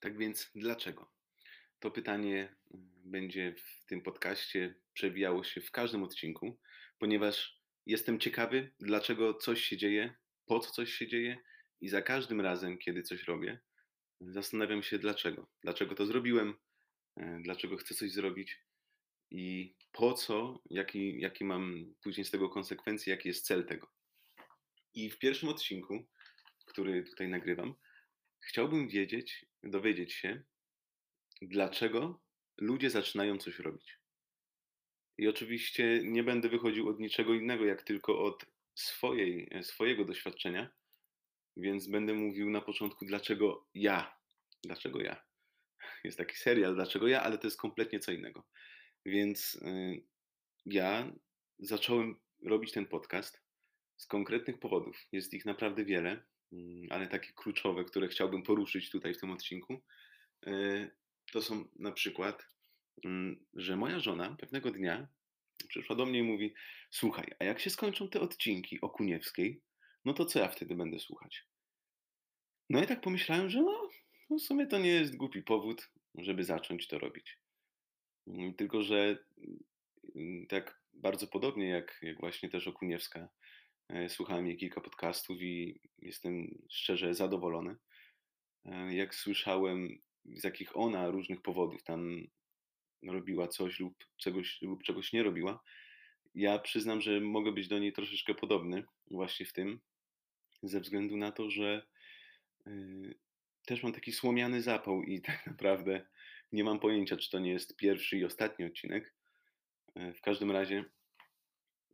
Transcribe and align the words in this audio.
Tak 0.00 0.18
więc 0.18 0.50
dlaczego? 0.54 1.12
To 1.80 1.90
pytanie 1.90 2.56
mm, 2.74 2.90
będzie 3.04 3.54
w 3.54 3.84
tym 3.86 4.02
podcaście 4.02 4.74
przewijało 4.92 5.44
się 5.44 5.60
w 5.60 5.70
każdym 5.70 6.02
odcinku, 6.02 6.60
ponieważ 6.98 7.62
jestem 7.86 8.20
ciekawy, 8.20 8.72
dlaczego 8.80 9.34
coś 9.34 9.64
się 9.64 9.76
dzieje, 9.76 10.14
po 10.46 10.60
co 10.60 10.70
coś 10.70 10.92
się 10.92 11.06
dzieje 11.06 11.38
i 11.80 11.88
za 11.88 12.02
każdym 12.02 12.40
razem, 12.40 12.78
kiedy 12.78 13.02
coś 13.02 13.24
robię, 13.24 13.60
zastanawiam 14.20 14.82
się 14.82 14.98
dlaczego. 14.98 15.50
Dlaczego 15.62 15.94
to 15.94 16.06
zrobiłem, 16.06 16.54
e, 17.16 17.40
dlaczego 17.42 17.76
chcę 17.76 17.94
coś 17.94 18.12
zrobić 18.12 18.62
i 19.30 19.74
po 19.92 20.12
co, 20.12 20.62
jaki, 20.70 21.20
jaki 21.20 21.44
mam 21.44 21.94
później 22.02 22.24
z 22.24 22.30
tego 22.30 22.48
konsekwencje, 22.48 23.10
jaki 23.10 23.28
jest 23.28 23.46
cel 23.46 23.66
tego. 23.66 23.92
I 24.94 25.10
w 25.10 25.18
pierwszym 25.18 25.48
odcinku, 25.48 26.06
który 26.66 27.04
tutaj 27.04 27.28
nagrywam, 27.28 27.74
chciałbym 28.40 28.88
wiedzieć, 28.88 29.46
dowiedzieć 29.62 30.12
się, 30.12 30.42
dlaczego 31.42 32.20
ludzie 32.56 32.90
zaczynają 32.90 33.38
coś 33.38 33.58
robić. 33.58 33.98
I 35.18 35.28
oczywiście 35.28 36.00
nie 36.04 36.22
będę 36.22 36.48
wychodził 36.48 36.88
od 36.88 37.00
niczego 37.00 37.34
innego, 37.34 37.64
jak 37.64 37.82
tylko 37.82 38.24
od 38.24 38.46
swojej, 38.74 39.50
swojego 39.62 40.04
doświadczenia, 40.04 40.70
więc 41.56 41.88
będę 41.88 42.14
mówił 42.14 42.50
na 42.50 42.60
początku, 42.60 43.04
dlaczego 43.04 43.68
ja. 43.74 44.18
Dlaczego 44.64 45.00
ja? 45.00 45.24
Jest 46.04 46.18
taki 46.18 46.36
serial, 46.36 46.74
dlaczego 46.74 47.08
ja, 47.08 47.22
ale 47.22 47.38
to 47.38 47.46
jest 47.46 47.60
kompletnie 47.60 48.00
co 48.00 48.12
innego. 48.12 48.46
Więc 49.06 49.54
y, 49.54 50.02
ja 50.66 51.12
zacząłem 51.58 52.20
robić 52.44 52.72
ten 52.72 52.86
podcast 52.86 53.42
z 53.96 54.06
konkretnych 54.06 54.58
powodów. 54.58 55.06
Jest 55.12 55.34
ich 55.34 55.44
naprawdę 55.44 55.84
wiele, 55.84 56.24
ale 56.90 57.06
takie 57.06 57.32
kluczowe, 57.32 57.84
które 57.84 58.08
chciałbym 58.08 58.42
poruszyć 58.42 58.90
tutaj 58.90 59.14
w 59.14 59.20
tym 59.20 59.30
odcinku, 59.30 59.82
y, 60.46 60.90
to 61.32 61.42
są 61.42 61.64
na 61.76 61.92
przykład, 61.92 62.46
mm, 63.04 63.46
że 63.54 63.76
moja 63.76 64.00
żona 64.00 64.36
pewnego 64.40 64.70
dnia 64.70 65.08
przyszła 65.68 65.96
do 65.96 66.06
mnie 66.06 66.18
i 66.18 66.22
mówi: 66.22 66.54
Słuchaj, 66.90 67.26
a 67.38 67.44
jak 67.44 67.60
się 67.60 67.70
skończą 67.70 68.08
te 68.08 68.20
odcinki 68.20 68.80
o 68.80 68.90
Kuniewskiej, 68.90 69.60
no 70.04 70.14
to 70.14 70.24
co 70.24 70.38
ja 70.38 70.48
wtedy 70.48 70.74
będę 70.74 70.98
słuchać? 70.98 71.44
No 72.70 72.82
i 72.82 72.86
tak 72.86 73.00
pomyślałem, 73.00 73.50
że 73.50 73.62
no, 73.62 73.88
no 74.30 74.38
w 74.38 74.42
sumie 74.42 74.66
to 74.66 74.78
nie 74.78 74.90
jest 74.90 75.16
głupi 75.16 75.42
powód, 75.42 75.90
żeby 76.14 76.44
zacząć 76.44 76.86
to 76.86 76.98
robić. 76.98 77.38
Mm, 78.26 78.54
tylko, 78.54 78.82
że 78.82 79.18
mm, 80.16 80.46
tak 80.46 80.80
bardzo 80.92 81.26
podobnie 81.26 81.68
jak, 81.68 81.98
jak 82.02 82.20
właśnie 82.20 82.48
też 82.48 82.68
Okuniewska, 82.68 83.20
e, 83.20 83.28
słuchałem 84.08 84.46
jej 84.46 84.56
kilka 84.56 84.80
podcastów 84.80 85.42
i 85.42 85.80
jestem 85.98 86.58
szczerze 86.70 87.14
zadowolony. 87.14 87.76
E, 88.64 88.94
jak 88.94 89.14
słyszałem, 89.14 89.98
z 90.24 90.44
jakich 90.44 90.76
ona 90.76 91.10
różnych 91.10 91.42
powodów 91.42 91.82
tam 91.82 92.26
robiła 93.02 93.48
coś 93.48 93.80
lub 93.80 93.94
czegoś, 94.16 94.62
lub 94.62 94.82
czegoś 94.82 95.12
nie 95.12 95.22
robiła, 95.22 95.62
ja 96.34 96.58
przyznam, 96.58 97.00
że 97.00 97.20
mogę 97.20 97.52
być 97.52 97.68
do 97.68 97.78
niej 97.78 97.92
troszeczkę 97.92 98.34
podobny 98.34 98.84
właśnie 99.10 99.46
w 99.46 99.52
tym, 99.52 99.80
ze 100.62 100.80
względu 100.80 101.16
na 101.16 101.32
to, 101.32 101.50
że 101.50 101.86
yy, 102.66 103.14
też 103.66 103.82
mam 103.82 103.92
taki 103.92 104.12
słomiany 104.12 104.62
zapał 104.62 105.02
i 105.02 105.20
tak 105.22 105.46
naprawdę 105.46 106.06
nie 106.52 106.64
mam 106.64 106.80
pojęcia, 106.80 107.16
czy 107.16 107.30
to 107.30 107.38
nie 107.38 107.50
jest 107.50 107.76
pierwszy 107.76 108.18
i 108.18 108.24
ostatni 108.24 108.64
odcinek. 108.64 109.14
E, 109.94 110.12
w 110.12 110.20
każdym 110.20 110.50
razie 110.50 110.84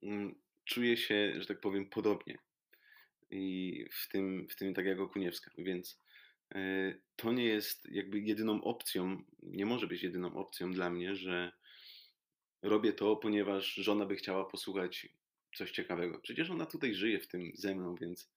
mm, 0.02 0.34
czuję 0.64 0.96
się, 0.96 1.34
że 1.36 1.46
tak 1.46 1.60
powiem, 1.60 1.86
podobnie. 1.86 2.38
I 3.30 3.86
w 3.92 4.08
tym, 4.08 4.48
w 4.48 4.56
tym 4.56 4.74
tak 4.74 4.86
jak 4.86 5.00
Okuniewska. 5.00 5.50
Więc 5.58 6.00
e, 6.54 6.94
to 7.16 7.32
nie 7.32 7.44
jest 7.44 7.88
jakby 7.90 8.20
jedyną 8.20 8.64
opcją, 8.64 9.22
nie 9.42 9.66
może 9.66 9.86
być 9.86 10.02
jedyną 10.02 10.34
opcją 10.34 10.72
dla 10.72 10.90
mnie, 10.90 11.16
że 11.16 11.52
robię 12.62 12.92
to, 12.92 13.16
ponieważ 13.16 13.74
żona 13.74 14.06
by 14.06 14.16
chciała 14.16 14.44
posłuchać 14.44 15.08
coś 15.56 15.70
ciekawego. 15.70 16.20
Przecież 16.20 16.50
ona 16.50 16.66
tutaj 16.66 16.94
żyje 16.94 17.20
w 17.20 17.28
tym 17.28 17.52
ze 17.54 17.74
mną, 17.74 17.94
więc, 17.94 18.30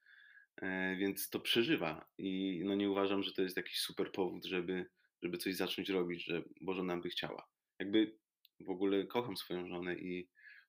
e, 0.62 0.96
więc 0.96 1.30
to 1.30 1.40
przeżywa. 1.40 2.08
I 2.18 2.62
no 2.66 2.76
nie 2.76 2.90
uważam, 2.90 3.24
że 3.24 3.34
to 3.34 3.42
jest 3.42 3.58
jakiś 3.58 3.80
super 3.80 4.12
powód, 4.12 4.46
żeby 4.46 4.86
żeby 5.24 5.38
coś 5.38 5.56
zacząć 5.56 5.90
robić, 5.90 6.24
że 6.24 6.44
Boże 6.62 6.84
by 7.02 7.10
chciała. 7.10 7.48
Jakby 7.80 8.18
w 8.60 8.70
ogóle 8.70 9.06
kocham 9.06 9.38
swoją 9.38 9.68
żonę 9.68 9.96
i 9.96 10.28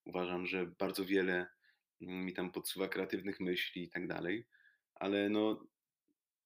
uważam, 0.09 0.47
że 0.47 0.67
bardzo 0.67 1.05
wiele 1.05 1.47
mi 2.01 2.33
tam 2.33 2.53
podsuwa 2.53 2.89
kreatywnych 2.89 3.41
myśli 3.41 3.83
i 3.83 3.91
tak 3.91 4.09
dalej, 4.09 4.47
ale 4.95 5.29
no 5.29 5.67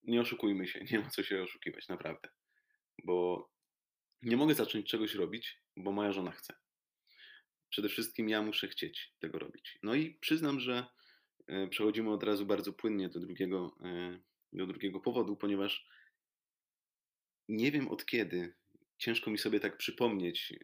nie 0.02 0.20
oszukujmy 0.20 0.66
się, 0.66 0.80
nie 0.92 0.98
ma 1.00 1.10
co 1.10 1.22
się 1.22 1.42
oszukiwać, 1.42 1.88
naprawdę. 1.88 2.28
Bo 3.04 3.48
nie 4.22 4.36
mogę 4.36 4.54
zacząć 4.54 4.86
czegoś 4.86 5.14
robić, 5.14 5.58
bo 5.76 5.92
moja 5.92 6.12
żona 6.12 6.30
chce. 6.30 6.54
Przede 7.68 7.88
wszystkim 7.88 8.28
ja 8.28 8.42
muszę 8.42 8.68
chcieć 8.68 9.14
tego 9.18 9.38
robić. 9.38 9.78
No 9.82 9.94
i 9.94 10.14
przyznam, 10.14 10.60
że 10.60 10.86
e, 11.46 11.68
przechodzimy 11.68 12.10
od 12.10 12.22
razu 12.22 12.46
bardzo 12.46 12.72
płynnie 12.72 13.08
do 13.08 13.20
drugiego, 13.20 13.76
e, 13.84 14.18
do 14.52 14.66
drugiego 14.66 15.00
powodu, 15.00 15.36
ponieważ 15.36 15.88
nie 17.48 17.72
wiem 17.72 17.88
od 17.88 18.06
kiedy, 18.06 18.54
ciężko 18.98 19.30
mi 19.30 19.38
sobie 19.38 19.60
tak 19.60 19.76
przypomnieć 19.76 20.54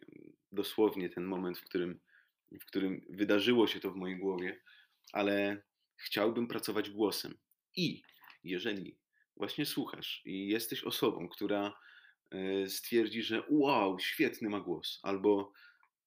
dosłownie 0.51 1.09
ten 1.09 1.23
moment, 1.23 1.57
w 1.57 1.65
którym, 1.65 1.99
w 2.51 2.65
którym 2.65 3.05
wydarzyło 3.09 3.67
się 3.67 3.79
to 3.79 3.91
w 3.91 3.95
mojej 3.95 4.17
głowie, 4.17 4.61
ale 5.13 5.63
chciałbym 5.97 6.47
pracować 6.47 6.89
głosem. 6.89 7.37
I 7.75 8.01
jeżeli 8.43 8.97
właśnie 9.35 9.65
słuchasz 9.65 10.21
i 10.25 10.47
jesteś 10.47 10.83
osobą, 10.83 11.29
która 11.29 11.73
e, 12.31 12.69
stwierdzi, 12.69 13.23
że 13.23 13.43
wow, 13.49 13.99
świetny 13.99 14.49
ma 14.49 14.59
głos, 14.59 14.99
albo 15.03 15.53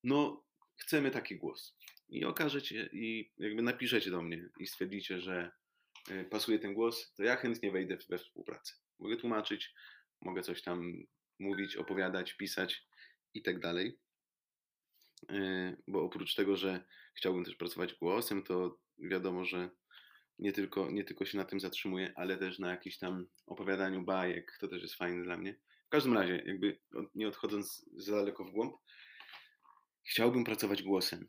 no, 0.04 0.44
chcemy 0.76 1.10
taki 1.10 1.36
głos. 1.36 1.76
I 2.08 2.24
okażecie, 2.24 2.88
i 2.92 3.32
jakby 3.38 3.62
napiszecie 3.62 4.10
do 4.10 4.22
mnie 4.22 4.48
i 4.60 4.66
stwierdzicie, 4.66 5.20
że 5.20 5.52
e, 6.10 6.24
pasuje 6.24 6.58
ten 6.58 6.74
głos, 6.74 7.14
to 7.14 7.22
ja 7.22 7.36
chętnie 7.36 7.72
wejdę 7.72 7.96
we 8.08 8.18
współpracę. 8.18 8.74
Mogę 8.98 9.16
tłumaczyć, 9.16 9.74
mogę 10.20 10.42
coś 10.42 10.62
tam 10.62 10.92
mówić, 11.38 11.76
opowiadać, 11.76 12.32
pisać 12.32 12.86
i 13.34 13.42
tak 13.42 13.60
dalej. 13.60 13.98
E, 15.30 15.76
bo 15.88 16.02
oprócz 16.02 16.34
tego, 16.34 16.56
że 16.56 16.84
chciałbym 17.14 17.44
też 17.44 17.56
pracować 17.56 17.94
głosem, 17.94 18.42
to 18.42 18.78
wiadomo, 18.98 19.44
że 19.44 19.70
nie 20.38 20.52
tylko, 20.52 20.90
nie 20.90 21.04
tylko 21.04 21.24
się 21.24 21.38
na 21.38 21.44
tym 21.44 21.60
zatrzymuję, 21.60 22.12
ale 22.16 22.36
też 22.36 22.58
na 22.58 22.70
jakimś 22.70 22.98
tam 22.98 23.26
opowiadaniu 23.46 24.02
bajek, 24.02 24.56
to 24.60 24.68
też 24.68 24.82
jest 24.82 24.94
fajne 24.94 25.24
dla 25.24 25.36
mnie. 25.36 25.54
W 25.86 25.88
każdym 25.88 26.14
razie, 26.14 26.42
jakby 26.46 26.78
nie 27.14 27.28
odchodząc 27.28 27.86
za 27.96 28.16
daleko 28.16 28.44
w 28.44 28.50
głąb, 28.50 28.76
chciałbym 30.02 30.44
pracować 30.44 30.82
głosem. 30.82 31.28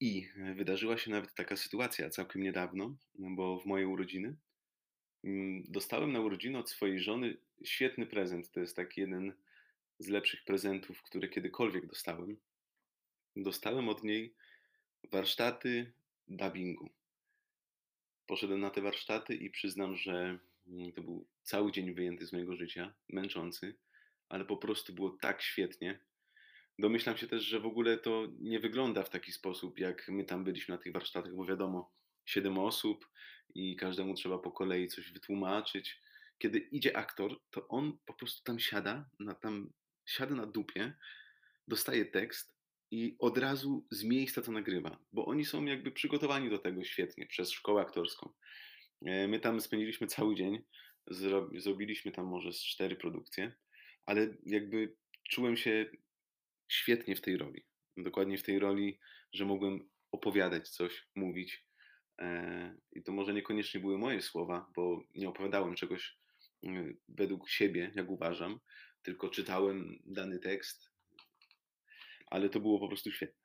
I 0.00 0.28
wydarzyła 0.56 0.98
się 0.98 1.10
nawet 1.10 1.34
taka 1.34 1.56
sytuacja 1.56 2.10
całkiem 2.10 2.42
niedawno, 2.42 2.96
bo 3.14 3.60
w 3.60 3.66
moje 3.66 3.88
urodziny 3.88 4.36
Mm, 5.24 5.62
dostałem 5.68 6.12
na 6.12 6.20
urodziny 6.20 6.58
od 6.58 6.70
swojej 6.70 7.00
żony 7.00 7.36
świetny 7.64 8.06
prezent. 8.06 8.50
To 8.50 8.60
jest 8.60 8.76
taki 8.76 9.00
jeden 9.00 9.32
z 9.98 10.08
lepszych 10.08 10.44
prezentów, 10.44 11.02
które 11.02 11.28
kiedykolwiek 11.28 11.86
dostałem. 11.86 12.36
Dostałem 13.36 13.88
od 13.88 14.04
niej 14.04 14.34
warsztaty 15.12 15.92
dubbingu. 16.28 16.90
Poszedłem 18.26 18.60
na 18.60 18.70
te 18.70 18.82
warsztaty 18.82 19.34
i 19.34 19.50
przyznam, 19.50 19.96
że 19.96 20.38
mm, 20.66 20.92
to 20.92 21.02
był 21.02 21.28
cały 21.42 21.72
dzień 21.72 21.94
wyjęty 21.94 22.26
z 22.26 22.32
mojego 22.32 22.56
życia, 22.56 22.94
męczący, 23.08 23.76
ale 24.28 24.44
po 24.44 24.56
prostu 24.56 24.92
było 24.92 25.10
tak 25.10 25.42
świetnie. 25.42 26.00
Domyślam 26.78 27.16
się 27.16 27.26
też, 27.26 27.44
że 27.44 27.60
w 27.60 27.66
ogóle 27.66 27.98
to 27.98 28.26
nie 28.38 28.60
wygląda 28.60 29.02
w 29.02 29.10
taki 29.10 29.32
sposób, 29.32 29.78
jak 29.78 30.08
my 30.08 30.24
tam 30.24 30.44
byliśmy 30.44 30.74
na 30.74 30.82
tych 30.82 30.92
warsztatach, 30.92 31.34
bo 31.34 31.44
wiadomo, 31.44 31.92
siedem 32.24 32.58
osób 32.58 33.10
i 33.54 33.76
każdemu 33.76 34.14
trzeba 34.14 34.38
po 34.38 34.52
kolei 34.52 34.88
coś 34.88 35.12
wytłumaczyć. 35.12 36.00
Kiedy 36.38 36.58
idzie 36.58 36.96
aktor, 36.96 37.40
to 37.50 37.68
on 37.68 37.98
po 38.06 38.14
prostu 38.14 38.44
tam 38.44 38.58
siada, 38.58 39.10
na, 39.18 39.34
tam 39.34 39.72
siada 40.06 40.34
na 40.34 40.46
dupie, 40.46 40.96
dostaje 41.68 42.04
tekst 42.04 42.53
i 42.94 43.16
od 43.18 43.38
razu 43.38 43.86
z 43.90 44.04
miejsca 44.04 44.42
to 44.42 44.52
nagrywa, 44.52 44.98
bo 45.12 45.26
oni 45.26 45.44
są 45.44 45.64
jakby 45.64 45.90
przygotowani 45.90 46.50
do 46.50 46.58
tego 46.58 46.84
świetnie 46.84 47.26
przez 47.26 47.50
szkołę 47.50 47.82
aktorską. 47.82 48.32
E, 49.06 49.28
my 49.28 49.40
tam 49.40 49.60
spędziliśmy 49.60 50.06
cały 50.06 50.34
dzień, 50.34 50.64
zrobiliśmy 51.56 52.12
tam 52.12 52.26
może 52.26 52.52
z 52.52 52.60
cztery 52.60 52.96
produkcje, 52.96 53.52
ale 54.06 54.36
jakby 54.46 54.96
czułem 55.30 55.56
się 55.56 55.90
świetnie 56.68 57.16
w 57.16 57.20
tej 57.20 57.36
roli. 57.36 57.64
Dokładnie 57.96 58.38
w 58.38 58.42
tej 58.42 58.58
roli, 58.58 58.98
że 59.32 59.44
mogłem 59.44 59.88
opowiadać 60.12 60.68
coś, 60.68 61.08
mówić, 61.14 61.64
E, 62.20 62.76
I 62.92 63.02
to 63.02 63.12
może 63.12 63.34
niekoniecznie 63.34 63.80
były 63.80 63.98
moje 63.98 64.22
słowa, 64.22 64.70
bo 64.76 65.04
nie 65.14 65.28
opowiadałem 65.28 65.74
czegoś 65.74 66.18
e, 66.66 66.68
według 67.08 67.48
siebie, 67.48 67.92
jak 67.94 68.10
uważam, 68.10 68.60
tylko 69.02 69.28
czytałem 69.28 69.98
dany 70.04 70.38
tekst, 70.38 70.93
ale 72.34 72.48
to 72.48 72.60
było 72.60 72.78
po 72.78 72.88
prostu 72.88 73.12
świetne. 73.12 73.44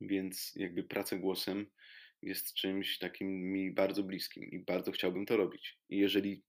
Więc 0.00 0.52
jakby 0.56 0.82
praca 0.84 1.16
głosem 1.16 1.66
jest 2.22 2.54
czymś 2.54 2.98
takim 2.98 3.52
mi 3.52 3.72
bardzo 3.72 4.02
bliskim 4.02 4.44
i 4.44 4.58
bardzo 4.58 4.92
chciałbym 4.92 5.26
to 5.26 5.36
robić. 5.36 5.78
I 5.88 5.98
jeżeli 5.98 6.42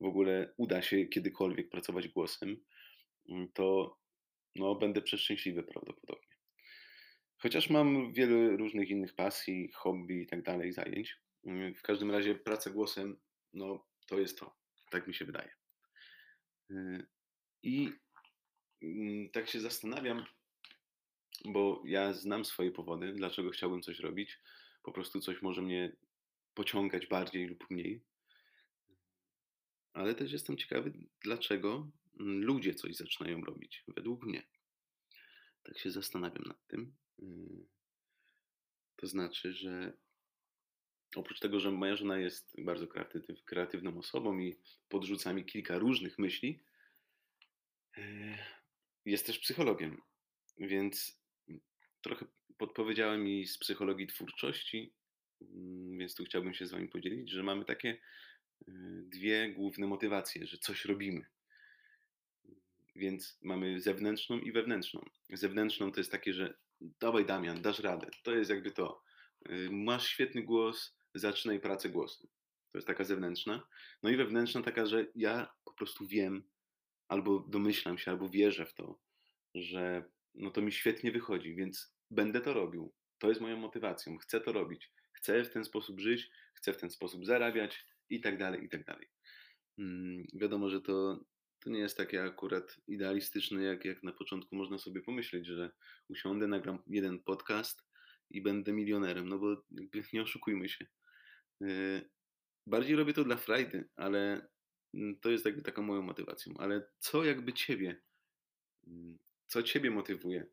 w 0.00 0.04
ogóle 0.04 0.54
uda 0.56 0.82
się 0.82 1.06
kiedykolwiek 1.06 1.70
pracować 1.70 2.08
głosem, 2.08 2.56
mm, 3.28 3.48
to 3.52 3.96
no, 4.56 4.74
będę 4.74 5.02
przeszczęśliwy 5.02 5.62
prawdopodobnie. 5.62 6.36
Chociaż 7.38 7.70
mam 7.70 8.12
wiele 8.12 8.56
różnych 8.56 8.90
innych 8.90 9.14
pasji, 9.14 9.70
hobby 9.74 10.22
i 10.22 10.26
tak 10.26 10.42
dalej, 10.42 10.72
zajęć. 10.72 11.16
Mm, 11.46 11.74
w 11.74 11.82
każdym 11.82 12.10
razie 12.10 12.34
praca 12.34 12.70
głosem, 12.70 13.20
no 13.52 13.86
to 14.06 14.20
jest 14.20 14.38
to. 14.38 14.56
Tak 14.90 15.06
mi 15.08 15.14
się 15.14 15.24
wydaje. 15.24 15.50
Y, 16.70 17.06
I 17.62 17.92
mm, 18.82 19.30
tak 19.30 19.48
się 19.48 19.60
zastanawiam, 19.60 20.24
bo 21.44 21.82
ja 21.84 22.12
znam 22.12 22.44
swoje 22.44 22.72
powody, 22.72 23.12
dlaczego 23.12 23.50
chciałbym 23.50 23.82
coś 23.82 23.98
robić. 23.98 24.38
Po 24.82 24.92
prostu 24.92 25.20
coś 25.20 25.42
może 25.42 25.62
mnie 25.62 25.96
pociągać 26.54 27.06
bardziej 27.06 27.46
lub 27.46 27.70
mniej. 27.70 28.04
Ale 29.92 30.14
też 30.14 30.32
jestem 30.32 30.56
ciekawy, 30.56 30.92
dlaczego 31.20 31.90
mm, 32.20 32.44
ludzie 32.44 32.74
coś 32.74 32.96
zaczynają 32.96 33.40
robić, 33.40 33.84
według 33.88 34.26
mnie. 34.26 34.42
Tak 35.62 35.78
się 35.78 35.90
zastanawiam 35.90 36.44
nad 36.46 36.66
tym. 36.66 36.94
Y, 37.22 37.66
to 38.96 39.06
znaczy, 39.06 39.52
że 39.52 39.92
oprócz 41.16 41.40
tego, 41.40 41.60
że 41.60 41.70
moja 41.70 41.96
żona 41.96 42.18
jest 42.18 42.54
bardzo 42.58 42.86
kreatywną 43.44 43.98
osobą 43.98 44.38
i 44.38 44.58
podrzuca 44.88 45.32
mi 45.32 45.44
kilka 45.44 45.78
różnych 45.78 46.18
myśli, 46.18 46.60
y, 47.98 48.38
jest 49.04 49.26
też 49.26 49.38
psychologiem, 49.38 50.02
więc 50.58 51.21
trochę 52.02 52.26
podpowiedziała 52.58 53.16
mi 53.16 53.46
z 53.46 53.58
psychologii 53.58 54.06
twórczości, 54.06 54.92
mm, 55.40 55.98
więc 55.98 56.14
tu 56.14 56.24
chciałbym 56.24 56.54
się 56.54 56.66
z 56.66 56.70
Wami 56.70 56.88
podzielić, 56.88 57.30
że 57.30 57.42
mamy 57.42 57.64
takie 57.64 57.98
y, 58.68 58.72
dwie 59.06 59.52
główne 59.52 59.86
motywacje, 59.86 60.46
że 60.46 60.58
coś 60.58 60.84
robimy. 60.84 61.26
Więc 62.96 63.38
mamy 63.42 63.80
zewnętrzną 63.80 64.38
i 64.38 64.52
wewnętrzną. 64.52 65.04
Zewnętrzną 65.32 65.92
to 65.92 66.00
jest 66.00 66.12
takie, 66.12 66.32
że 66.34 66.54
dawaj 66.80 67.26
Damian, 67.26 67.62
dasz 67.62 67.78
radę. 67.78 68.10
To 68.22 68.34
jest 68.34 68.50
jakby 68.50 68.70
to. 68.70 69.02
Y, 69.50 69.68
masz 69.70 70.06
świetny 70.06 70.42
głos, 70.42 70.96
zaczynaj 71.14 71.60
pracę 71.60 71.88
głosem. 71.88 72.28
To 72.72 72.78
jest 72.78 72.86
taka 72.86 73.04
zewnętrzna. 73.04 73.62
No 74.02 74.10
i 74.10 74.16
wewnętrzna 74.16 74.62
taka, 74.62 74.86
że 74.86 75.06
ja 75.14 75.52
po 75.64 75.72
prostu 75.72 76.06
wiem, 76.06 76.42
albo 77.08 77.40
domyślam 77.40 77.98
się, 77.98 78.10
albo 78.10 78.28
wierzę 78.28 78.66
w 78.66 78.74
to, 78.74 78.98
że 79.54 80.04
no 80.34 80.50
to 80.50 80.62
mi 80.62 80.72
świetnie 80.72 81.12
wychodzi, 81.12 81.54
więc 81.54 81.94
będę 82.10 82.40
to 82.40 82.54
robił. 82.54 82.92
To 83.18 83.28
jest 83.28 83.40
moją 83.40 83.56
motywacją. 83.56 84.18
Chcę 84.18 84.40
to 84.40 84.52
robić. 84.52 84.92
Chcę 85.12 85.44
w 85.44 85.50
ten 85.50 85.64
sposób 85.64 86.00
żyć, 86.00 86.30
chcę 86.54 86.72
w 86.72 86.76
ten 86.76 86.90
sposób 86.90 87.26
zarabiać 87.26 87.86
i 88.10 88.20
tak 88.20 88.38
dalej, 88.38 88.64
i 88.64 88.68
tak 88.68 88.84
dalej. 88.84 89.08
Hmm, 89.76 90.26
wiadomo, 90.34 90.70
że 90.70 90.80
to 90.80 91.24
to 91.62 91.70
nie 91.70 91.78
jest 91.78 91.96
takie 91.96 92.24
akurat 92.24 92.76
idealistyczne, 92.88 93.62
jak, 93.62 93.84
jak 93.84 94.02
na 94.02 94.12
początku 94.12 94.56
można 94.56 94.78
sobie 94.78 95.00
pomyśleć, 95.00 95.46
że 95.46 95.70
usiądę, 96.08 96.46
nagram 96.46 96.78
jeden 96.86 97.18
podcast 97.18 97.82
i 98.30 98.42
będę 98.42 98.72
milionerem, 98.72 99.28
no 99.28 99.38
bo 99.38 99.64
nie 100.12 100.22
oszukujmy 100.22 100.68
się. 100.68 100.86
E, 101.62 101.66
bardziej 102.66 102.96
robię 102.96 103.12
to 103.12 103.24
dla 103.24 103.36
frajdy, 103.36 103.88
ale 103.96 104.48
mm, 104.94 105.20
to 105.20 105.30
jest 105.30 105.44
jakby 105.44 105.62
taką 105.62 105.82
moją 105.82 106.02
motywacją. 106.02 106.54
Ale 106.58 106.88
co 106.98 107.24
jakby 107.24 107.52
ciebie, 107.52 108.02
mm, 108.86 109.18
co 109.52 109.62
ciebie 109.62 109.90
motywuje? 109.90 110.46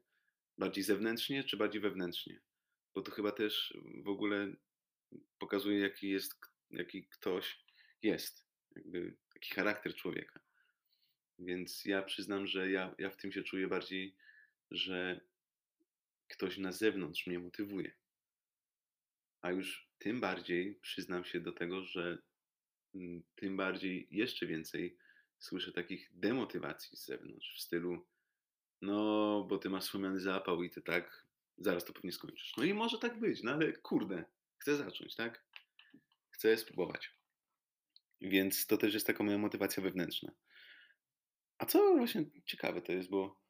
Bardziej 0.58 0.84
zewnętrznie 0.84 1.44
czy 1.44 1.58
bardziej 1.58 1.82
wewnętrznie? 1.82 2.40
Bo 2.96 3.02
to 3.02 3.12
chyba 3.12 3.32
też 3.32 3.78
w 4.04 4.08
ogóle 4.08 4.54
pokazuje, 5.38 5.80
jaki 5.80 6.10
jest, 6.10 6.36
jaki 6.72 7.08
ktoś 7.08 7.66
jest, 8.02 8.46
jakby 8.76 9.16
charakter 9.56 9.96
człowieka. 9.96 10.40
Więc 11.40 11.86
ja 11.86 12.02
przyznam, 12.02 12.48
że 12.48 12.72
ja, 12.72 12.96
ja 12.98 13.10
w 13.10 13.18
tym 13.18 13.32
się 13.32 13.44
czuję 13.44 13.68
bardziej, 13.68 14.16
że 14.72 15.22
ktoś 16.28 16.58
na 16.58 16.72
zewnątrz 16.72 17.28
mnie 17.28 17.40
motywuje. 17.40 17.92
A 19.42 19.52
już 19.52 19.90
tym 19.98 20.22
bardziej 20.22 20.76
przyznam 20.76 21.26
się 21.26 21.40
do 21.40 21.52
tego, 21.52 21.84
że 21.84 22.18
mm, 22.96 23.24
tym 23.36 23.58
bardziej 23.58 24.08
jeszcze 24.12 24.48
więcej 24.48 24.98
słyszę 25.38 25.72
takich 25.72 26.10
demotywacji 26.14 26.98
z 26.98 27.06
zewnątrz 27.06 27.56
w 27.56 27.62
stylu 27.62 28.06
no, 28.82 29.44
bo 29.50 29.58
ty 29.58 29.70
masz 29.70 29.84
wspomniany 29.84 30.20
zapał 30.20 30.64
i 30.64 30.70
ty 30.70 30.82
tak 30.82 31.26
zaraz 31.58 31.86
to 31.86 31.94
pewnie 31.94 32.12
skończysz. 32.12 32.54
No 32.58 32.64
i 32.64 32.74
może 32.74 32.98
tak 32.98 33.20
być, 33.20 33.44
no 33.44 33.52
ale 33.52 33.74
kurde, 33.74 34.26
chcę 34.58 34.76
zacząć, 34.76 35.16
tak? 35.16 35.44
Chcę 36.32 36.58
spróbować. 36.58 37.14
Więc 38.22 38.68
to 38.68 38.78
też 38.78 38.94
jest 38.94 39.08
taka 39.08 39.24
moja 39.24 39.38
motywacja 39.38 39.84
wewnętrzna. 39.84 40.32
A 41.58 41.66
co 41.66 41.96
właśnie 41.96 42.26
ciekawe 42.46 42.82
to 42.82 42.92
jest, 42.92 43.10
bo 43.10 43.42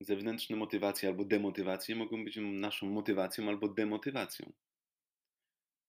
zewnętrzne 0.00 0.56
motywacje 0.56 1.08
albo 1.08 1.24
demotywacje 1.24 1.96
mogą 1.96 2.24
być 2.24 2.38
naszą 2.42 2.90
motywacją 2.90 3.48
albo 3.48 3.68
demotywacją. 3.68 4.52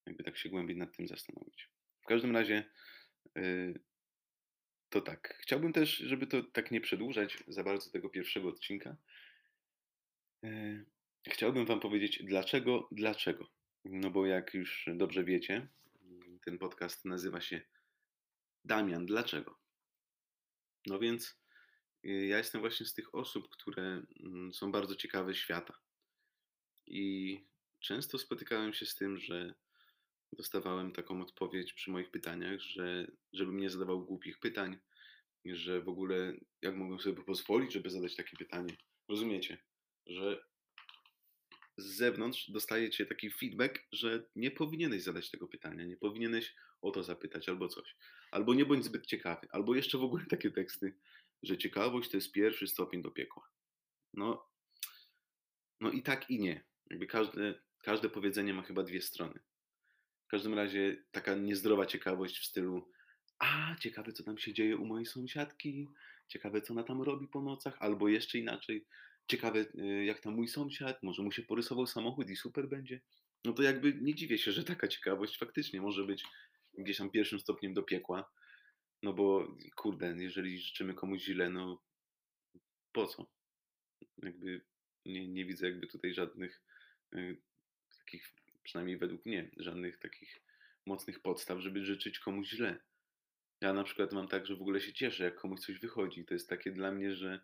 Jakby 0.05 0.23
tak 0.23 0.37
się 0.37 0.49
głębiej 0.49 0.77
nad 0.77 0.95
tym 0.95 1.07
zastanowić. 1.07 1.69
W 2.01 2.05
każdym 2.05 2.35
razie 2.35 2.71
yy, 3.35 3.79
to 4.93 5.01
tak. 5.01 5.39
Chciałbym 5.41 5.73
też, 5.73 5.97
żeby 5.97 6.27
to 6.27 6.43
tak 6.43 6.71
nie 6.71 6.81
przedłużać 6.81 7.43
za 7.47 7.63
bardzo 7.63 7.91
tego 7.91 8.09
pierwszego 8.09 8.49
odcinka. 8.49 8.95
Yy, 10.43 10.85
chciałbym 11.27 11.65
Wam 11.65 11.79
powiedzieć, 11.79 12.23
dlaczego, 12.23 12.87
dlaczego. 12.91 13.49
No 13.85 14.11
bo 14.11 14.25
jak 14.25 14.53
już 14.53 14.89
dobrze 14.95 15.23
wiecie, 15.23 15.67
ten 16.45 16.57
podcast 16.57 17.05
nazywa 17.05 17.41
się 17.41 17.61
Damian, 18.65 19.05
dlaczego? 19.05 19.59
No 20.85 20.99
więc 20.99 21.43
Y, 22.05 22.27
ja 22.27 22.37
jestem 22.37 22.61
właśnie 22.61 22.85
z 22.85 22.93
tych 22.93 23.15
osób, 23.15 23.49
które 23.49 24.03
mm, 24.19 24.53
są 24.53 24.71
bardzo 24.71 24.95
ciekawe 24.95 25.35
świata. 25.35 25.79
I 26.87 27.39
często 27.79 28.17
spotykałem 28.17 28.73
się 28.73 28.85
z 28.85 28.95
tym, 28.95 29.17
że 29.17 29.53
dostawałem 30.35 30.91
taką 30.91 31.21
odpowiedź 31.21 31.73
przy 31.73 31.91
moich 31.91 32.11
pytaniach, 32.11 32.59
że 32.59 33.11
żebym 33.33 33.59
nie 33.59 33.69
zadawał 33.69 34.05
głupich 34.05 34.39
pytań, 34.39 34.77
że 35.45 35.81
w 35.81 35.89
ogóle 35.89 36.33
jak 36.61 36.75
mogłem 36.75 36.99
sobie 36.99 37.23
pozwolić, 37.23 37.73
żeby 37.73 37.89
zadać 37.89 38.15
takie 38.15 38.37
pytanie. 38.37 38.77
Rozumiecie, 39.07 39.57
że 40.05 40.45
z 41.77 41.85
zewnątrz 41.85 42.51
dostajecie 42.51 43.05
taki 43.05 43.31
feedback, 43.31 43.79
że 43.91 44.29
nie 44.35 44.51
powinieneś 44.51 45.03
zadać 45.03 45.31
tego 45.31 45.47
pytania, 45.47 45.85
nie 45.85 45.97
powinieneś 45.97 46.55
o 46.81 46.91
to 46.91 47.03
zapytać 47.03 47.49
albo 47.49 47.67
coś. 47.67 47.95
Albo 48.31 48.53
nie 48.53 48.65
bądź 48.65 48.85
zbyt 48.85 49.05
ciekawy, 49.05 49.47
albo 49.51 49.75
jeszcze 49.75 49.97
w 49.97 50.03
ogóle 50.03 50.25
takie 50.25 50.51
teksty, 50.51 50.97
że 51.43 51.57
ciekawość 51.57 52.09
to 52.09 52.17
jest 52.17 52.31
pierwszy 52.31 52.67
stopień 52.67 53.01
do 53.01 53.11
piekła. 53.11 53.49
No, 54.13 54.49
no 55.79 55.91
i 55.91 56.03
tak 56.03 56.29
i 56.29 56.39
nie. 56.39 56.63
Jakby 56.89 57.07
każde, 57.07 57.61
każde 57.83 58.09
powiedzenie 58.09 58.53
ma 58.53 58.61
chyba 58.61 58.83
dwie 58.83 59.01
strony. 59.01 59.39
W 60.33 60.35
każdym 60.35 60.53
razie 60.53 61.03
taka 61.11 61.35
niezdrowa 61.35 61.85
ciekawość 61.85 62.39
w 62.39 62.45
stylu 62.45 62.91
a, 63.39 63.75
ciekawe 63.79 64.13
co 64.13 64.23
tam 64.23 64.37
się 64.37 64.53
dzieje 64.53 64.77
u 64.77 64.85
mojej 64.85 65.05
sąsiadki, 65.05 65.87
ciekawe 66.27 66.61
co 66.61 66.73
ona 66.73 66.83
tam 66.83 67.01
robi 67.01 67.27
po 67.27 67.41
nocach, 67.41 67.77
albo 67.79 68.07
jeszcze 68.07 68.37
inaczej, 68.37 68.85
ciekawe 69.27 69.59
y, 69.59 70.05
jak 70.05 70.19
tam 70.19 70.33
mój 70.35 70.47
sąsiad, 70.47 71.03
może 71.03 71.23
mu 71.23 71.31
się 71.31 71.41
porysował 71.41 71.87
samochód 71.87 72.29
i 72.29 72.35
super 72.35 72.69
będzie. 72.69 73.01
No 73.45 73.53
to 73.53 73.63
jakby 73.63 73.93
nie 74.01 74.15
dziwię 74.15 74.37
się, 74.37 74.51
że 74.51 74.63
taka 74.63 74.87
ciekawość 74.87 75.37
faktycznie 75.37 75.81
może 75.81 76.05
być 76.05 76.23
gdzieś 76.77 76.97
tam 76.97 77.09
pierwszym 77.09 77.39
stopniem 77.39 77.73
do 77.73 77.83
piekła, 77.83 78.29
no 79.03 79.13
bo 79.13 79.55
kurde, 79.75 80.15
jeżeli 80.17 80.59
życzymy 80.59 80.93
komuś 80.93 81.21
źle, 81.21 81.49
no 81.49 81.81
po 82.91 83.07
co? 83.07 83.27
Jakby 84.23 84.61
nie, 85.05 85.27
nie 85.27 85.45
widzę 85.45 85.69
jakby 85.69 85.87
tutaj 85.87 86.13
żadnych 86.13 86.61
y, 87.15 87.41
takich, 87.97 88.33
przynajmniej 88.63 88.97
według 88.97 89.25
mnie, 89.25 89.51
żadnych 89.57 89.97
takich 89.97 90.41
mocnych 90.85 91.19
podstaw, 91.19 91.59
żeby 91.59 91.85
życzyć 91.85 92.19
komuś 92.19 92.49
źle. 92.49 92.79
Ja 93.61 93.73
na 93.73 93.83
przykład 93.83 94.13
mam 94.13 94.27
tak, 94.27 94.45
że 94.45 94.55
w 94.55 94.61
ogóle 94.61 94.81
się 94.81 94.93
cieszę, 94.93 95.23
jak 95.23 95.35
komuś 95.35 95.59
coś 95.59 95.79
wychodzi. 95.79 96.25
To 96.25 96.33
jest 96.33 96.49
takie 96.49 96.71
dla 96.71 96.91
mnie, 96.91 97.15
że 97.15 97.39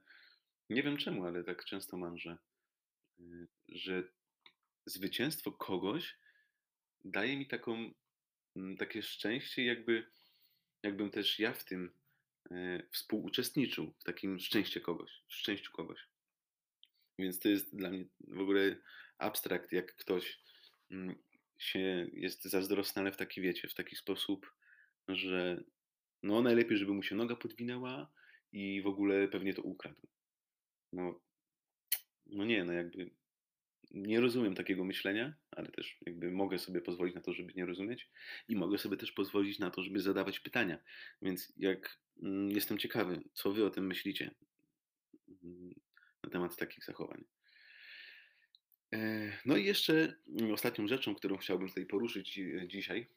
nie 0.69 0.83
wiem 0.83 0.97
czemu, 0.97 1.25
ale 1.25 1.43
tak 1.43 1.65
często 1.65 1.97
mam, 1.97 2.17
że, 2.17 2.37
y, 3.19 3.47
że 3.69 4.03
zwycięstwo 4.85 5.51
kogoś 5.51 6.17
daje 7.05 7.37
mi 7.37 7.47
taką, 7.47 7.93
takie 8.77 9.03
szczęście, 9.03 9.65
jakby 9.65 10.05
jakbym 10.83 11.11
też 11.11 11.39
ja 11.39 11.53
w 11.53 11.65
tym 11.65 11.91
e, 12.51 12.83
współuczestniczył, 12.91 13.93
w 13.99 14.03
takim 14.03 14.39
szczęście 14.39 14.81
kogoś, 14.81 15.23
w 15.27 15.33
szczęściu 15.33 15.71
kogoś. 15.71 15.99
Więc 17.19 17.39
to 17.39 17.49
jest 17.49 17.75
dla 17.75 17.89
mnie 17.89 18.05
w 18.19 18.39
ogóle 18.39 18.75
abstrakt, 19.17 19.71
jak 19.71 19.95
ktoś 19.95 20.39
się 21.57 22.09
jest 22.13 22.43
zazdrosny, 22.43 23.01
ale 23.01 23.11
w 23.11 23.17
taki, 23.17 23.41
wiecie, 23.41 23.67
w 23.67 23.73
taki 23.73 23.95
sposób, 23.95 24.53
że 25.07 25.63
no 26.23 26.41
najlepiej, 26.41 26.77
żeby 26.77 26.93
mu 26.93 27.03
się 27.03 27.15
noga 27.15 27.35
podwinęła 27.35 28.11
i 28.51 28.81
w 28.81 28.87
ogóle 28.87 29.27
pewnie 29.27 29.53
to 29.53 29.61
ukradł. 29.61 30.07
No, 30.93 31.19
no 32.25 32.45
nie, 32.45 32.63
no 32.63 32.73
jakby 32.73 33.11
nie 33.91 34.19
rozumiem 34.19 34.55
takiego 34.55 34.83
myślenia, 34.83 35.33
ale 35.51 35.71
też 35.71 35.97
jakby 36.05 36.31
mogę 36.31 36.59
sobie 36.59 36.81
pozwolić 36.81 37.15
na 37.15 37.21
to, 37.21 37.33
żeby 37.33 37.53
nie 37.53 37.65
rozumieć 37.65 38.09
i 38.47 38.55
mogę 38.55 38.77
sobie 38.77 38.97
też 38.97 39.11
pozwolić 39.11 39.59
na 39.59 39.71
to, 39.71 39.83
żeby 39.83 39.99
zadawać 39.99 40.39
pytania. 40.39 40.79
Więc 41.21 41.53
jak 41.57 41.99
mm, 42.23 42.51
jestem 42.51 42.77
ciekawy, 42.77 43.21
co 43.33 43.51
wy 43.51 43.65
o 43.65 43.69
tym 43.69 43.87
myślicie 43.87 44.31
mm, 45.43 45.73
na 46.23 46.29
temat 46.29 46.55
takich 46.55 46.85
zachowań. 46.85 47.25
E, 48.93 49.31
no 49.45 49.57
i 49.57 49.65
jeszcze 49.65 50.15
mm, 50.39 50.53
ostatnią 50.53 50.87
rzeczą, 50.87 51.15
którą 51.15 51.37
chciałbym 51.37 51.67
tutaj 51.67 51.85
poruszyć 51.85 52.33
dzi- 52.33 52.67
dzisiaj, 52.67 53.07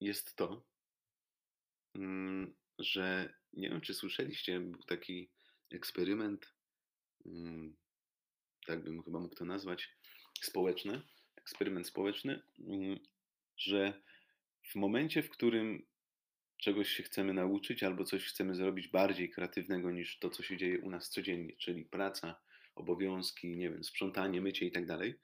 jest 0.00 0.36
to, 0.36 0.66
mm, 1.94 2.54
że 2.78 3.34
nie 3.52 3.70
wiem, 3.70 3.80
czy 3.80 3.94
słyszeliście, 3.94 4.60
był 4.60 4.82
taki 4.82 5.30
eksperyment, 5.70 6.54
mm, 7.26 7.76
tak 8.66 8.84
bym 8.84 9.02
chyba 9.02 9.20
mógł 9.20 9.34
to 9.34 9.44
nazwać, 9.44 9.90
społeczny, 10.40 11.02
eksperyment 11.36 11.86
społeczny, 11.86 12.42
że 13.56 14.02
w 14.62 14.74
momencie, 14.74 15.22
w 15.22 15.30
którym 15.30 15.86
czegoś 16.56 16.88
się 16.88 17.02
chcemy 17.02 17.34
nauczyć 17.34 17.82
albo 17.82 18.04
coś 18.04 18.24
chcemy 18.24 18.54
zrobić 18.54 18.88
bardziej 18.88 19.30
kreatywnego 19.30 19.90
niż 19.90 20.18
to, 20.18 20.30
co 20.30 20.42
się 20.42 20.56
dzieje 20.56 20.80
u 20.80 20.90
nas 20.90 21.10
codziennie, 21.10 21.56
czyli 21.56 21.84
praca, 21.84 22.40
obowiązki, 22.74 23.56
nie 23.56 23.70
wiem, 23.70 23.84
sprzątanie, 23.84 24.40
mycie 24.40 24.66
i 24.66 24.72
tak 24.72 24.86
dalej, 24.86 25.14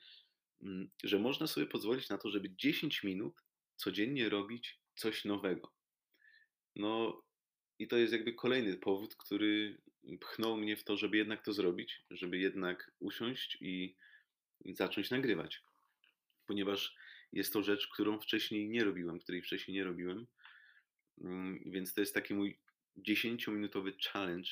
mm, 0.62 0.90
że 1.04 1.18
można 1.18 1.46
sobie 1.46 1.66
pozwolić 1.66 2.08
na 2.08 2.18
to, 2.18 2.30
żeby 2.30 2.50
10 2.56 3.02
minut 3.02 3.34
codziennie 3.76 4.28
robić 4.28 4.78
coś 4.96 5.24
nowego. 5.24 5.72
No 6.76 7.22
i 7.78 7.88
to 7.88 7.96
jest 7.96 8.12
jakby 8.12 8.32
kolejny 8.32 8.76
powód, 8.76 9.16
który 9.16 9.78
pchnął 10.20 10.56
mnie 10.56 10.76
w 10.76 10.84
to, 10.84 10.96
żeby 10.96 11.16
jednak 11.16 11.44
to 11.44 11.52
zrobić, 11.52 12.04
żeby 12.10 12.38
jednak 12.38 12.90
usiąść 12.98 13.58
i 13.60 13.96
zacząć 14.64 15.10
nagrywać. 15.10 15.62
Ponieważ 16.46 16.94
jest 17.32 17.52
to 17.52 17.62
rzecz, 17.62 17.88
którą 17.88 18.20
wcześniej 18.20 18.68
nie 18.68 18.84
robiłem, 18.84 19.18
której 19.18 19.42
wcześniej 19.42 19.76
nie 19.76 19.84
robiłem. 19.84 20.26
Mm, 21.20 21.60
Więc 21.66 21.94
to 21.94 22.00
jest 22.00 22.14
taki 22.14 22.34
mój 22.34 22.58
10-minutowy 22.96 23.92
challenge, 24.12 24.50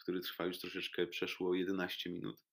który 0.00 0.20
trwa 0.20 0.46
już 0.46 0.58
troszeczkę, 0.58 1.06
przeszło 1.06 1.54
11 1.54 2.10
minut. 2.10 2.44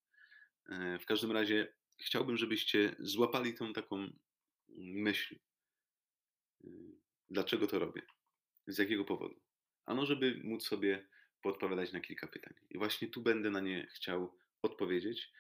E, 0.69 0.99
W 0.99 1.05
każdym 1.05 1.31
razie 1.31 1.73
chciałbym, 1.97 2.37
żebyście 2.37 2.95
złapali 2.99 3.53
tą 3.53 3.73
taką 3.73 4.09
myśl. 4.77 5.35
Y, 6.65 6.67
Dlaczego 7.29 7.67
to 7.67 7.79
robię? 7.79 8.01
Z 8.67 8.77
jakiego 8.77 9.05
powodu? 9.05 9.39
Ano, 9.85 10.05
żeby 10.05 10.41
móc 10.43 10.67
sobie 10.67 11.07
podpowiadać 11.41 11.93
na 11.93 12.01
kilka 12.01 12.27
pytań. 12.27 12.53
I 12.69 12.77
właśnie 12.77 13.07
tu 13.07 13.21
będę 13.21 13.49
na 13.49 13.59
nie 13.59 13.87
chciał 13.87 14.37
odpowiedzieć. 14.61 15.31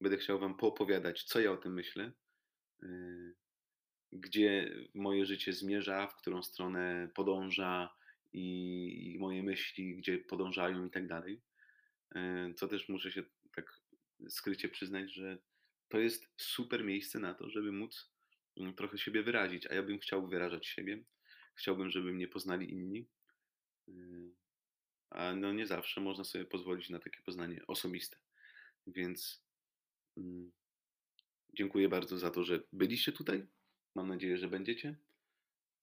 Będę 0.00 0.18
chciał 0.18 0.38
Wam 0.38 0.56
poopowiadać, 0.56 1.24
co 1.24 1.40
ja 1.40 1.52
o 1.52 1.56
tym 1.56 1.74
myślę, 1.74 2.12
y, 2.82 3.34
gdzie 4.12 4.74
moje 4.94 5.26
życie 5.26 5.52
zmierza, 5.52 6.06
w 6.06 6.16
którą 6.16 6.42
stronę 6.42 7.08
podąża 7.14 7.94
i, 8.32 9.12
i 9.14 9.18
moje 9.18 9.42
myśli, 9.42 9.96
gdzie 9.96 10.18
podążają 10.18 10.84
i 10.86 10.90
tak 10.90 11.06
dalej. 11.06 11.42
Y, 12.16 12.54
Co 12.54 12.68
też 12.68 12.88
muszę 12.88 13.12
się 13.12 13.24
tak 13.52 13.80
skrycie 14.28 14.68
przyznać, 14.68 15.12
że 15.14 15.38
to 15.88 15.98
jest 15.98 16.26
super 16.36 16.84
miejsce 16.84 17.18
na 17.18 17.34
to, 17.34 17.50
żeby 17.50 17.72
móc 17.72 18.10
mm, 18.56 18.74
trochę 18.74 18.98
siebie 18.98 19.22
wyrazić, 19.22 19.66
a 19.66 19.74
ja 19.74 19.82
bym 19.82 19.98
chciał 19.98 20.28
wyrażać 20.28 20.66
siebie. 20.66 21.04
Chciałbym, 21.54 21.90
żeby 21.90 22.12
mnie 22.12 22.28
poznali 22.28 22.70
inni. 22.70 23.08
y, 23.88 24.32
A 25.10 25.34
no 25.34 25.52
nie 25.52 25.66
zawsze 25.66 26.00
można 26.00 26.24
sobie 26.24 26.44
pozwolić 26.44 26.90
na 26.90 26.98
takie 26.98 27.22
poznanie 27.22 27.66
osobiste. 27.66 28.16
Więc 28.86 29.44
mm, 30.16 30.52
dziękuję 31.54 31.88
bardzo 31.88 32.18
za 32.18 32.30
to, 32.30 32.44
że 32.44 32.62
byliście 32.72 33.12
tutaj. 33.12 33.46
Mam 33.94 34.08
nadzieję, 34.08 34.38
że 34.38 34.48
będziecie. 34.48 34.96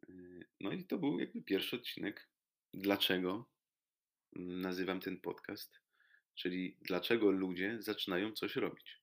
Y, 0.09 0.45
No 0.59 0.71
i 0.71 0.85
to 0.85 0.97
był 0.97 1.19
jakby 1.19 1.41
pierwszy 1.41 1.75
odcinek. 1.75 2.29
Dlaczego 2.73 3.49
mm, 4.35 4.61
nazywam 4.61 4.99
ten 4.99 5.21
podcast? 5.21 5.81
Czyli 6.35 6.77
dlaczego 6.81 7.31
ludzie 7.31 7.77
zaczynają 7.81 8.31
coś 8.31 8.55
robić? 8.55 9.00